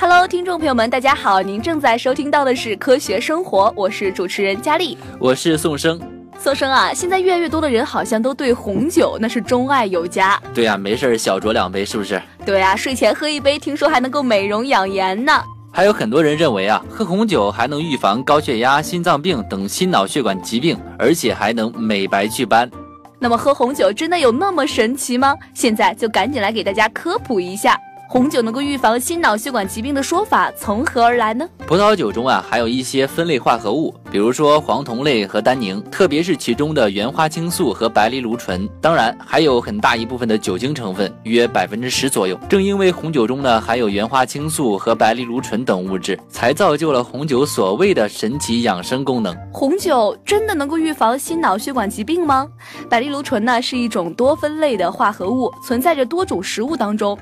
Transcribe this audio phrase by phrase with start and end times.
[0.00, 4.96] Hello，听众朋友们，大家好，您正在收听到的是《科学生活》，我是主持人佳丽。
[5.18, 6.00] 我是宋生。
[6.38, 10.40] 宋生啊，现在越来越多的人好像都对红酒那是钟爱有加。
[10.54, 12.22] 对呀、没事儿小酌两杯，是不是？
[12.46, 15.42] 对啊，睡前喝一杯，听说还能够美容养颜呢。
[15.72, 22.70] 还有很多人认为啊，喝红酒还能预防高血压、心脏病等心脑血管疾病，而且还能美白祛斑。
[23.18, 25.34] 那么喝红酒真的有那么神奇吗？
[25.52, 27.76] 现在就赶紧来给大家科普一下，
[28.10, 31.46] 红酒能够预防心脑血管疾病的说法从何而来呢？
[31.66, 38.66] 葡萄酒中啊，含有一些酚类化合物，比如说黄酮类和单宁，特别是其中的原花青素和白藜芦醇。
[38.80, 42.34] 当然，还有很大一部分的酒精成分，约百分之十左右。
[42.48, 49.36] 正因为红酒中呢含有原花青素和白藜芦醇等物质，才造就了红酒所谓的神奇养生功能。
[49.52, 52.48] 红酒真的能够预防心脑血管疾病吗？
[52.88, 57.18] 白藜芦醇呢是一种多酚类的化合物，存在着多种食物当中。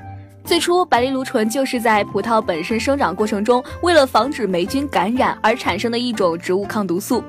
[0.47, 7.21] 最初，白藜芦醇就是在葡萄本身生长过程中，为了防止霉菌感染而产生的一种植物抗毒素。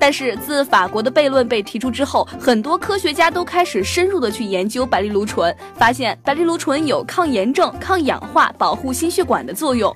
[0.00, 9.94] 但是自法国的悖论被提出之后，很多科学家都开始深入的去研究白藜芦醇，发现白藜芦醇有抗炎症、抗氧化、保护心血管的作用。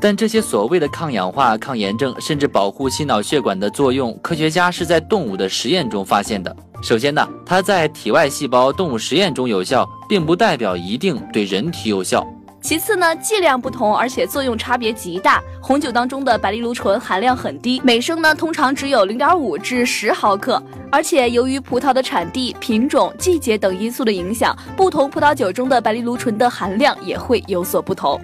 [0.00, 6.54] 但这些所谓的抗氧化、抗炎症，甚至保护心脑血管的作用，科学家是在动物的实验中发现的。
[6.80, 12.26] 首先呢，它在体外细胞动物实验中有效，并不代表一定对人体有效。
[12.60, 15.40] 其次呢，剂量不同，而且作用差别极大。
[15.62, 20.60] 红酒当中的白藜芦醇含量很低，每升呢通常只有零点五至十毫克。
[20.90, 28.20] 而且由于葡萄的产地、品种、季节等因素的影响，不同葡萄酒中的白藜芦醇的含量也会有所不同。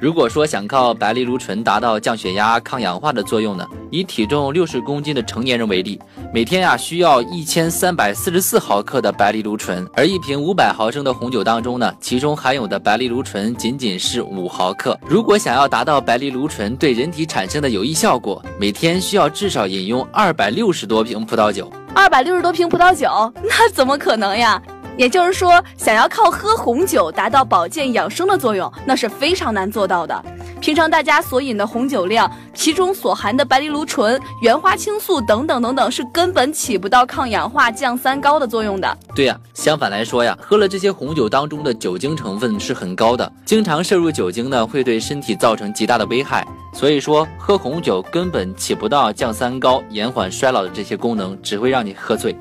[0.00, 6.00] 如果说想靠白藜芦醇达到降血压、抗氧化的作用呢，以体重六十公斤的成年人为例，
[6.32, 14.96] 每天呀、需要一千三百四十四毫克的白藜芦醇，而一瓶五百毫升的红酒当中呢，其中含有的白藜芦醇仅仅是五毫克。
[15.08, 21.68] 如果想要达到白藜芦醇对人体产生的有益效果，每天需要至少饮用二百六十多瓶葡萄酒。
[21.92, 24.62] 二百六十多瓶葡萄酒，那怎么可能呀？
[24.98, 30.22] 也就是说，想要靠喝红酒达到保健养生的作用，那是非常难做到的。
[30.60, 38.98] 平常大家所饮的红酒量，其中所含的白藜芦醇、原花青素等等等等，是根本起不到抗氧化、降三高的作用的。
[39.14, 46.44] 对呀、相反来说呀，喝了这些红酒当中的酒精成分是很高的，经常摄入酒精呢，会对身体造成极大的危害。
[46.74, 52.36] 所以说，喝红酒根本起不到降三高、延缓衰老的这些功能，只会让你喝醉。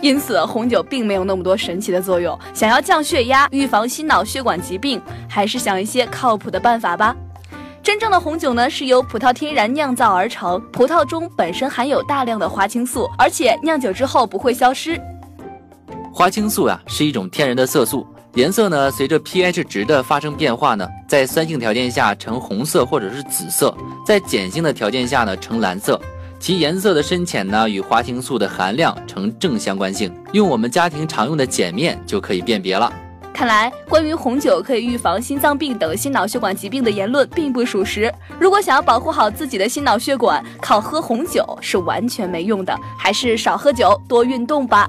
[0.00, 2.38] 因此，红酒并没有那么多神奇的作用。
[2.54, 7.14] 想要降血压、预防心脑血管疾病，还是想一些靠谱的办法吧。
[7.82, 15.00] 真正的红酒呢，是由葡萄天然酿造而成，葡萄中本身含有大量的花青素，而且酿酒之后不会消失。
[16.12, 23.74] 花青素呀、是一种天然的色素，颜色呢随着 pH 值的发生变化呢，在酸性条件下呈红色或者是紫色，
[24.06, 26.00] 在碱性的条件下呢呈蓝色。
[26.40, 32.90] 其颜色的深浅呢与花青素的含量呈正相关性，用我们家庭常用的碱面就可以辨别了。
[33.34, 38.12] 看来，关于红酒可以预防心脏病等心脑血管疾病的言论并不属实。
[38.38, 44.88] 如果想要保护好自己的心脑血管，靠喝红酒是完全没用的，还是少喝酒，多运动吧。